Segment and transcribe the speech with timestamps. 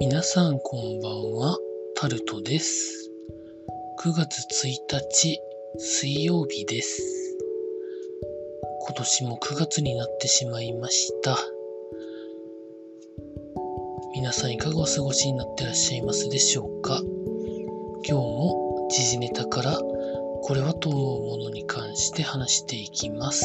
[0.00, 1.56] 皆さんこんばんは、
[1.94, 3.10] タルトです。
[4.00, 5.38] 9月1日
[5.78, 7.00] 水曜日です。
[8.86, 11.38] 今年も9月になってしまいました。
[14.14, 17.00] 皆さんいかがお過ごしになってらっしゃいますでしょうか？
[17.00, 23.44] 今日も時事ネタからこれはと思うものに関して話していきます。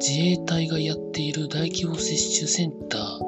[0.00, 3.19] 自衛隊がやっている大規模接種センター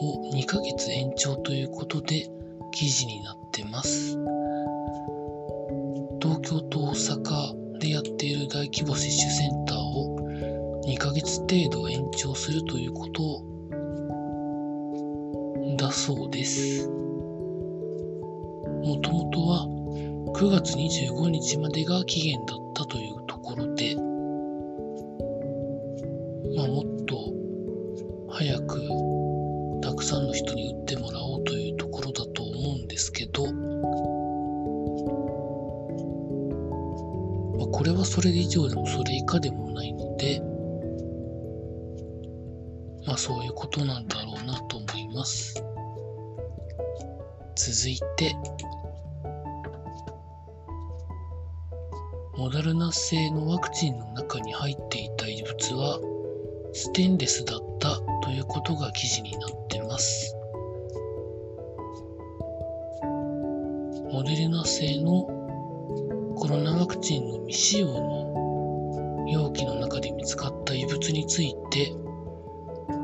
[0.00, 2.28] を2ヶ月延長ということで
[2.72, 4.18] 記事になってます。
[6.20, 10.16] 東京と大阪でやっている大規模接種センターを
[10.86, 13.44] 2ヶ月程度延長するということ
[15.76, 16.88] だそうです。
[18.84, 19.66] もともとは
[20.34, 23.94] 9月25日までが期限だったというところで、
[26.56, 27.16] まあ、もっと
[28.30, 29.19] 早く
[30.00, 33.44] くさんの人に打ってもらおうというところだと思うんですけど、
[37.58, 40.40] まあ、これはそれ以上でもそれ以下でもないので、
[43.06, 45.62] まあそういうことなんだろうなと思います。
[47.56, 48.34] 続いて、
[52.38, 56.00] モダルナ製のワクチンの中に入っていた異物は
[56.72, 57.69] ステンレスだった
[58.30, 60.36] ということが記事になってます。
[64.12, 65.22] モデルナ製の
[66.36, 71.92] コロナワクチンの未使用の容器の中で見つかった異物について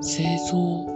[0.01, 0.87] 製造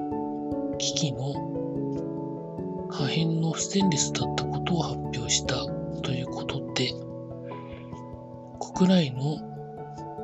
[0.78, 5.56] 機器の破片のステンレスだったことを発表した
[6.02, 6.92] ということで
[8.76, 9.40] 国内の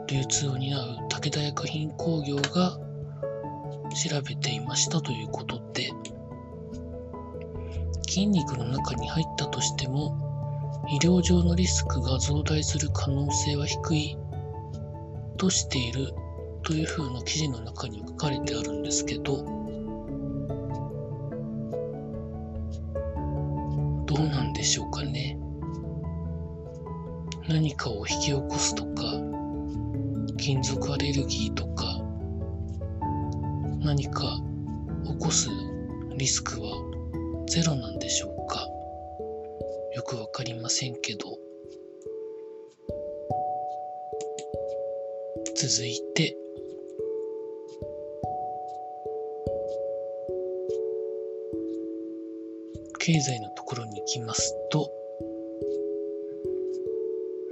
[0.07, 2.79] 流通を担う武田薬品工業が
[3.95, 5.91] 調べていましたということで
[8.06, 10.27] 筋肉の中に入ったとしても
[10.88, 14.16] 医療上のリスクが増大する可能性は低い
[15.37, 16.12] としている
[16.62, 19.44] というふうな記事の中に書かれてあるんですけど
[24.06, 25.38] どうなんでしょうかね。
[27.48, 29.03] 何かを引き起こすとか
[30.37, 31.96] 金属アレルギーとか
[33.86, 34.36] 何か
[35.04, 35.48] 起こす
[36.16, 36.76] リスクは
[37.47, 38.66] ゼロなんでしょうか？
[39.94, 41.38] よくわかりませんけど。
[45.54, 46.36] 続いて。
[52.98, 54.91] 経済のところに行きますと。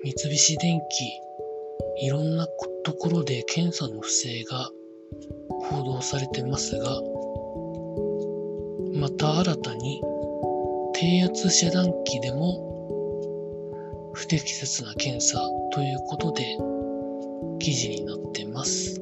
[0.02, 2.04] 三菱電機。
[2.04, 2.48] いろんな
[2.82, 4.72] ところで検査の不正が
[5.74, 6.88] 報道されてますが、
[8.94, 10.00] また新たに
[10.94, 15.40] 低圧遮断機でも不適切な検査
[15.72, 16.56] ということで
[17.58, 19.00] 記事になってます。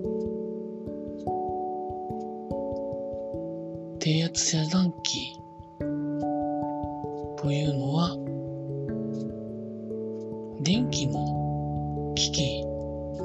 [3.99, 5.39] 低圧遮断機
[7.37, 8.17] というのは
[10.63, 12.65] 電気の機器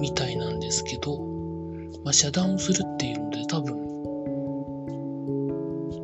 [0.02, 1.37] みたいなんですけど、
[2.04, 3.78] まあ、遮断をするっていうので多分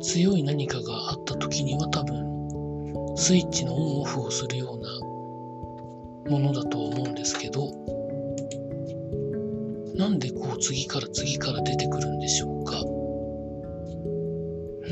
[0.00, 4.88] 強い何かがあった時には多分スイッチのオンオフをするような
[6.30, 7.70] ものだと思うんですけど
[9.96, 12.82] なんでこう次から次から出てくるんでしょうか。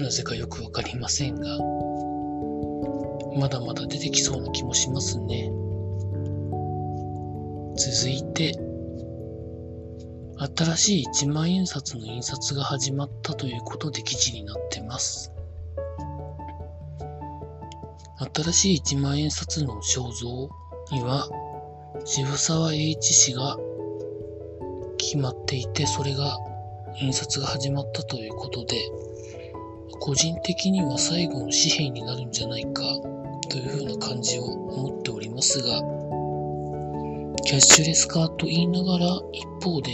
[0.00, 1.58] なぜかよくわかりませんが
[3.36, 5.50] まだまだ出てきそうな気もしますね。
[7.76, 8.58] 続いて
[10.44, 15.32] 新しい1万円札の印刷が始まったということで記事になってます。
[18.34, 20.48] 新しい1万円札の肖像
[20.90, 21.28] には
[22.04, 23.56] 渋沢栄一氏が
[24.98, 26.36] 決まっていて、それが
[27.00, 28.76] 印刷が始まったということで、
[30.00, 32.82] 個人的には最後の紙幣になるんじゃないか
[33.48, 36.01] というふうな感じを思っておりますが、
[37.44, 39.90] キャッシュレス化と言いながら一方で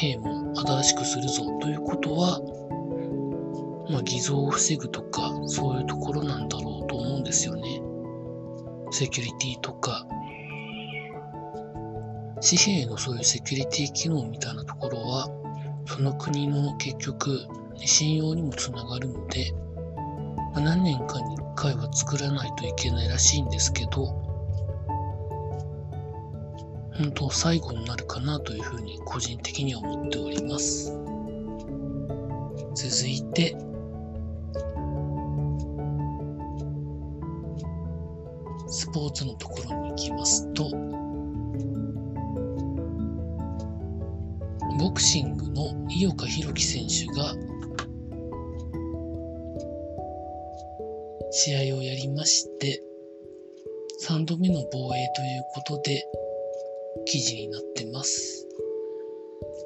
[0.00, 2.40] 紙幣も新しくするぞということは、
[3.90, 7.82] まあ、偽造を防ぐとかそういうところなんだろうと思うんですよね。
[8.92, 10.06] セキュリティとか
[12.40, 15.28] 紙幣のそういうセキュリティ機能みたいなところは
[15.86, 17.46] その国の結局
[17.76, 19.52] 信用にもつながるので、
[20.54, 24.21] 何年かに1回は作らないといけないらしいんですけど
[26.98, 30.92] 本当最後になるかなというふうに個人的には思っております。
[32.74, 33.56] 続いて、
[38.68, 40.70] スポーツのところに行きますと、
[44.78, 47.34] ボクシングの井岡弘樹選手が
[51.30, 52.82] 試合をやりまして、
[54.08, 56.04] 3度目の防衛ということで、
[57.06, 58.46] 記事になってます。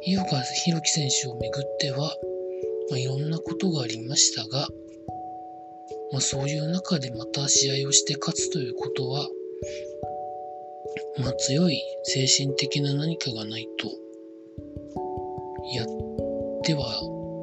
[0.04, 2.14] 井岡弘樹選手をめぐっては、
[2.90, 4.68] まあ、いろんなことがありましたが、
[6.12, 9.28] まあ、そういう中でまた試合をして勝つということは、
[11.18, 13.88] まあ、強い精神的な何かがないと
[15.74, 15.86] やっ
[16.62, 17.00] ては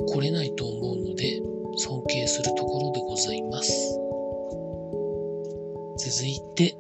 [0.07, 1.41] 来れないと思うので
[1.77, 4.00] 尊敬するところでございます。
[5.97, 6.75] 続いて、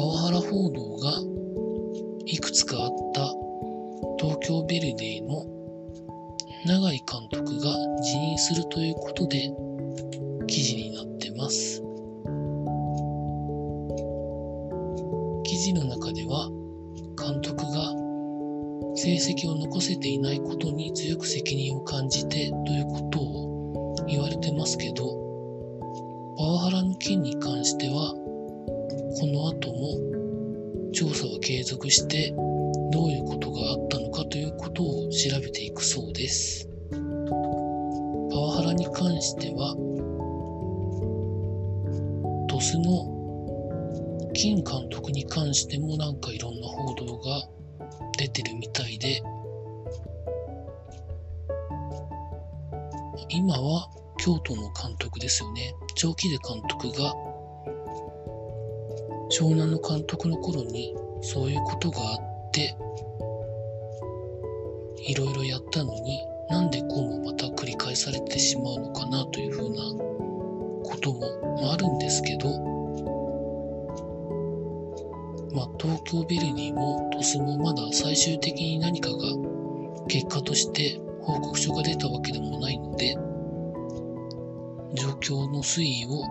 [0.00, 1.12] パワハラ報道が
[2.24, 3.20] いくつかあった
[4.18, 5.44] 東京ベルデーの
[6.64, 7.70] 永井監督が
[8.02, 9.52] 辞任するということで
[10.46, 11.82] 記事になってます。
[15.44, 16.48] 記事の中では
[17.18, 17.92] 監督が
[18.96, 22.79] 成績を残せていないことに強く責任を感じてという
[31.00, 32.30] 調査は継続して
[32.92, 36.68] どういうことがあったのかということを調べていくそうです。
[36.90, 39.74] パワハラに関しては
[42.50, 47.48] 鳥栖の金監督に関してもなんかいろんな報道が
[48.18, 49.22] 出てるみたいで、
[53.30, 53.88] 今は
[54.18, 55.74] 京都の監督ですよね。
[55.94, 57.14] 長期で監督が、
[59.30, 62.14] 湘南の監督の頃にそういうことがあ
[62.48, 62.76] って、
[65.06, 69.82] いろいろやったのになんでこうもまた繰り返されてしまうのかなというふうな
[70.84, 72.48] こともあるんですけど、
[75.54, 79.16] まあ、東京ベルディも鳥栖もまだ最終的に何かが
[80.08, 83.14] 結果として報告書が出たわけでもないので
[84.94, 86.24] 状況の推移を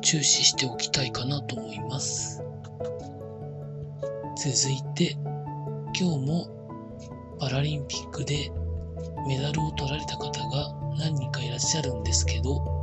[0.00, 2.42] 注視しておきたいかなと思います
[4.36, 5.16] 続いて
[5.98, 8.50] 今日もパラリンピックで
[9.26, 12.78] メダルを取られた方が何人かいらっしゃるんですけど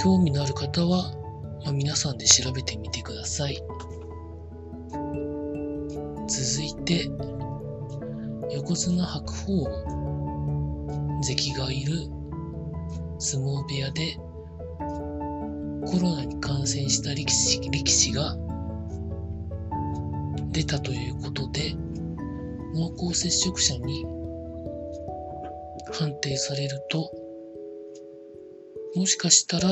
[0.00, 1.12] 興味のある方は、
[1.64, 3.58] まあ、皆さんで調べてみてください。
[6.28, 7.10] 続いて、
[8.54, 9.64] 横綱白鵬
[11.20, 11.94] 関がいる
[13.18, 14.16] 相撲部屋で
[15.86, 18.36] コロナに感染した力士力士が
[20.52, 21.74] 出たということで
[22.74, 24.04] 濃厚接触者に
[25.92, 27.10] 判定されると
[28.96, 29.68] もしかしたら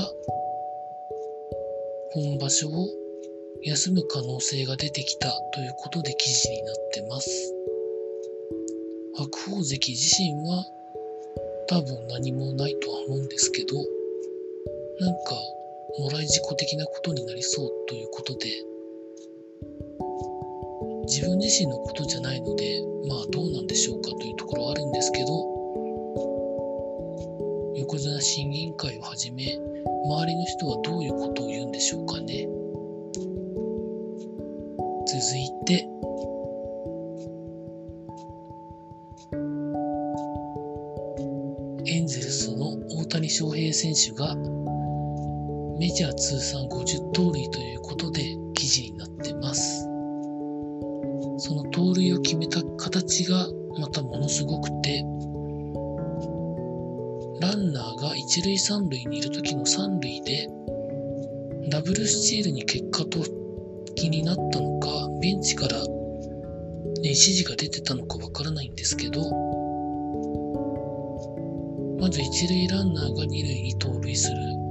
[2.12, 2.88] 本場所を
[3.62, 7.52] 休む可能性が出てきたということで記事になってます。
[9.16, 10.64] 白鵬関自身は
[11.68, 13.74] 多分何もないとは思うんですけど、
[15.00, 15.34] なんか、
[15.98, 18.46] もらい事故的なことになりそうということで、
[21.06, 25.28] 自分自身のことじゃないので、まあどうなんでしょうかというところはあるんですけど、
[27.76, 32.48] 横綱審議委員会をはじめ、周りの人はどういうことを言うんでしょうかね。
[35.06, 35.88] 続いて、
[41.88, 44.34] エンゼルスの大谷翔平選手が
[45.78, 48.22] メジャー通算50盗塁ということで
[48.54, 49.82] 記事になってます。
[51.38, 53.46] その盗塁を決めた形が
[53.78, 55.02] またものすごくて、
[57.40, 60.48] ランナーが一塁三塁にいる時の三塁で
[61.68, 63.18] ダブルスチールに結果と
[63.94, 64.88] 気になったのか、
[65.20, 65.88] ベンチから、ね、
[67.02, 69.20] 指示が出てたのかわからないんですけど、
[72.00, 74.65] まず一塁ランナーが二塁に盗塁する。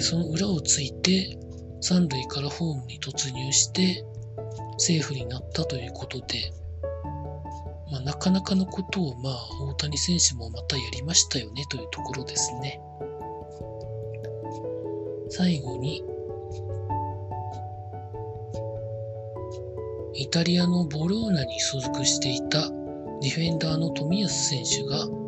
[0.00, 1.38] で、その裏をついて、
[1.82, 4.02] 三塁からホームに突入して、
[4.78, 6.54] セーフになったということで、
[7.92, 9.34] まあ、なかなかのことを、まあ、
[9.68, 12.80] 大谷選手もまたやりましたよねというところですね。
[15.28, 16.02] 最後に、
[20.14, 22.70] イタリアのボローナに所属していた
[23.20, 25.19] ディフェンダーの冨安選手が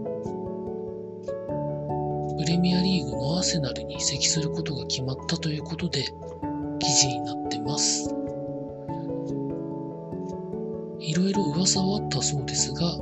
[2.42, 6.02] プレミアリーグのアーセナルに移籍することが決まったということで
[6.80, 8.12] 記事になってます。
[10.98, 12.98] いろいろ噂はあったそうですが、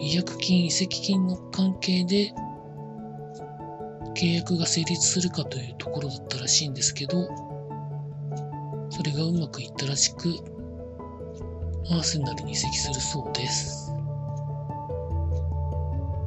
[0.00, 2.34] 違約金、移籍金の関係で
[4.16, 7.28] 契約が成立するかというところだったらしいんですけど、
[8.90, 10.28] それがうまくいったらしく、
[11.88, 13.94] アーセナルに移籍するそうです。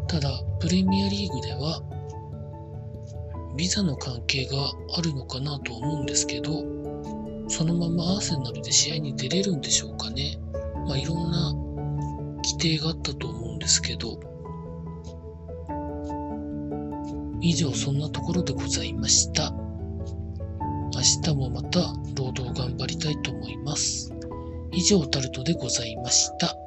[0.07, 0.29] ただ、
[0.61, 1.81] プレミアリーグでは、
[3.55, 6.63] ビザの関係があるのかなと思うんですけど、
[7.47, 10.37] そのままアーセナルで試合に出れるんでしょうかね。
[10.87, 11.53] まあ、いろんな
[12.43, 14.19] 規定があったと思うんですけど、
[17.41, 19.51] 以上そんなところでございました。
[20.95, 21.79] 明日もまた
[22.15, 24.13] 労働頑張りたいと思います。
[24.71, 26.62] 以上タルトでございました。